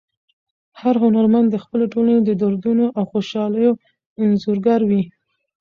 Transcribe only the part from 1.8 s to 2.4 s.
ټولنې د